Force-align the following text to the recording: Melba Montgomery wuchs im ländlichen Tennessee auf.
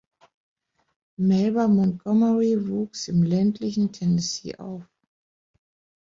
Melba 1.19 1.67
Montgomery 1.67 2.65
wuchs 2.67 3.07
im 3.07 3.21
ländlichen 3.21 3.91
Tennessee 3.91 4.55
auf. 4.55 4.83